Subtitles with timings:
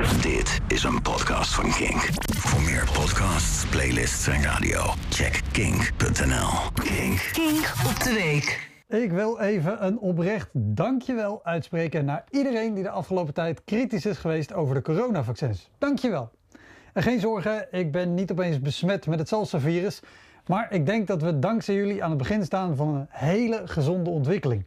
[0.00, 2.08] Dit is een podcast van Kink.
[2.36, 4.80] Voor meer podcasts, playlists en radio,
[5.10, 6.48] check kink.nl.
[6.74, 7.30] Kink.
[7.32, 8.70] Kink op de week.
[8.88, 14.18] Ik wil even een oprecht dankjewel uitspreken naar iedereen die de afgelopen tijd kritisch is
[14.18, 15.70] geweest over de coronavaccins.
[15.78, 16.30] Dankjewel.
[16.92, 20.00] En geen zorgen, ik ben niet opeens besmet met het salsa-virus,
[20.46, 24.10] maar ik denk dat we dankzij jullie aan het begin staan van een hele gezonde
[24.10, 24.66] ontwikkeling.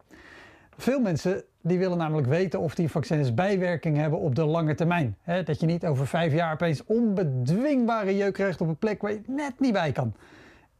[0.77, 5.17] Veel mensen die willen namelijk weten of die vaccins bijwerking hebben op de lange termijn.
[5.45, 9.21] dat je niet over vijf jaar opeens onbedwingbare jeuk krijgt op een plek waar je
[9.27, 10.13] net niet bij kan.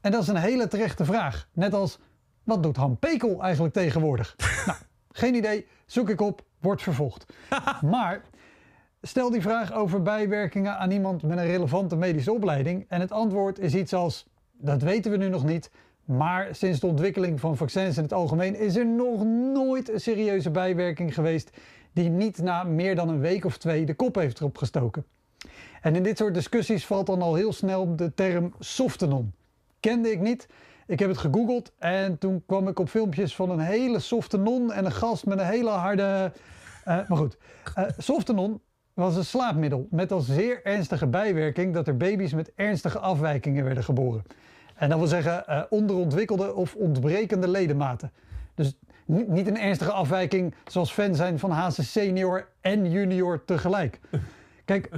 [0.02, 1.48] En dat is een hele terechte vraag.
[1.54, 2.00] Net als,
[2.44, 4.36] wat doet Han Pekel eigenlijk tegenwoordig?
[4.66, 4.78] nou,
[5.12, 7.34] geen idee, zoek ik op, wordt vervolgd.
[7.82, 8.22] maar
[9.02, 13.60] stel die vraag over bijwerkingen aan iemand met een relevante medische opleiding en het antwoord
[13.60, 15.72] is iets als, dat weten we nu nog niet,
[16.06, 20.52] maar sinds de ontwikkeling van vaccins in het algemeen is er nog nooit een serieuze
[20.52, 21.50] bijwerking geweest
[21.94, 25.06] die niet na meer dan een week of twee de kop heeft opgestoken.
[25.82, 29.34] En in dit soort discussies valt dan al heel snel de term softenon.
[29.80, 30.48] Kende ik niet.
[30.88, 34.86] Ik heb het gegoogeld en toen kwam ik op filmpjes van een hele softenon en
[34.86, 36.32] een gast met een hele harde.
[36.34, 37.38] Uh, maar goed,
[37.78, 38.62] uh, softenon
[38.94, 43.84] was een slaapmiddel met als zeer ernstige bijwerking dat er baby's met ernstige afwijkingen werden
[43.84, 44.24] geboren.
[44.84, 48.12] En dat wil zeggen uh, onderontwikkelde of ontbrekende ledematen.
[48.56, 54.00] Dus niet een ernstige afwijking zoals fan zijn van HC senior en junior tegelijk.
[54.66, 54.90] Kijk,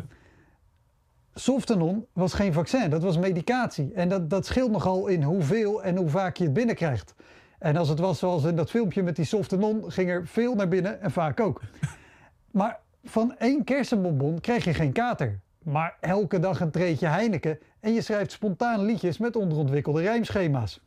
[1.33, 3.93] Softenon was geen vaccin, dat was medicatie.
[3.93, 7.13] En dat, dat scheelt nogal in hoeveel en hoe vaak je het binnenkrijgt.
[7.59, 10.67] En als het was zoals in dat filmpje met die Softenon, ging er veel naar
[10.67, 11.61] binnen en vaak ook.
[12.51, 15.39] Maar van één kersenbonbon krijg je geen kater.
[15.65, 20.81] Maar elke dag een treetje Heineken en je schrijft spontaan liedjes met onderontwikkelde rijmschema's.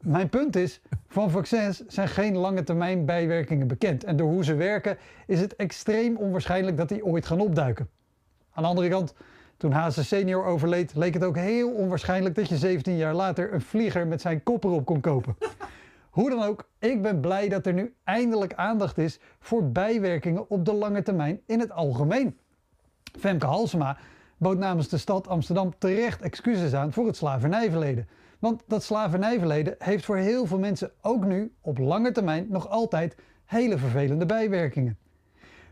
[0.00, 4.04] Mijn punt is, van vaccins zijn geen lange termijn bijwerkingen bekend.
[4.04, 7.88] En door hoe ze werken is het extreem onwaarschijnlijk dat die ooit gaan opduiken.
[8.52, 9.14] Aan de andere kant,
[9.56, 13.60] toen HC senior overleed, leek het ook heel onwaarschijnlijk dat je 17 jaar later een
[13.60, 15.36] vlieger met zijn kop erop kon kopen.
[16.10, 20.64] Hoe dan ook, ik ben blij dat er nu eindelijk aandacht is voor bijwerkingen op
[20.64, 22.38] de lange termijn in het algemeen.
[23.18, 23.96] Femke Halsema
[24.36, 28.08] bood namens de stad Amsterdam terecht excuses aan voor het slavernijverleden.
[28.38, 33.16] Want dat slavernijverleden heeft voor heel veel mensen ook nu op lange termijn nog altijd
[33.44, 34.98] hele vervelende bijwerkingen.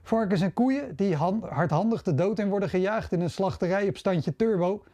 [0.03, 4.37] Varkens en koeien die hardhandig de dood in worden gejaagd in een slachterij op standje
[4.37, 4.85] turbo,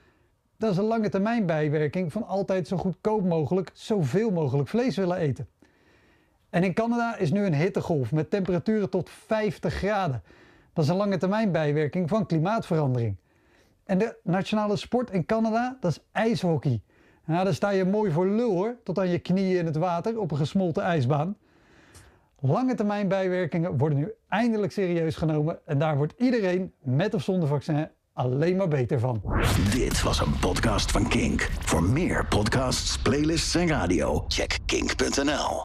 [0.56, 5.16] dat is een lange termijn bijwerking van altijd zo goedkoop mogelijk zoveel mogelijk vlees willen
[5.16, 5.48] eten.
[6.50, 10.22] En in Canada is nu een hittegolf met temperaturen tot 50 graden.
[10.72, 13.16] Dat is een lange termijn bijwerking van klimaatverandering.
[13.84, 16.82] En de nationale sport in Canada, dat is ijshockey.
[17.26, 20.30] Daar sta je mooi voor lul hoor, tot aan je knieën in het water op
[20.30, 21.36] een gesmolten ijsbaan.
[22.40, 27.48] Lange termijn bijwerkingen worden nu eindelijk serieus genomen en daar wordt iedereen, met of zonder
[27.48, 29.22] vaccin, alleen maar beter van.
[29.70, 31.50] Dit was een podcast van Kink.
[31.60, 35.60] Voor meer podcasts, playlists en radio, check kink.nl.